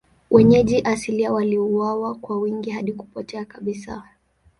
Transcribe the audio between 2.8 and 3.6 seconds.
kupotea